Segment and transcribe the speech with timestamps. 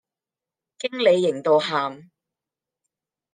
[0.79, 2.09] 經理型到喊